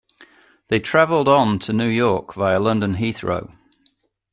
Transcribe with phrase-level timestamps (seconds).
[0.69, 3.55] They travelled on to New York via London Heathrow